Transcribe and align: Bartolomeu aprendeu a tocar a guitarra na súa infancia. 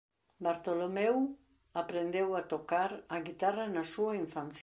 Bartolomeu 0.45 1.19
aprendeu 1.81 2.29
a 2.35 2.41
tocar 2.53 2.91
a 3.15 3.17
guitarra 3.27 3.65
na 3.75 3.83
súa 3.93 4.13
infancia. 4.25 4.59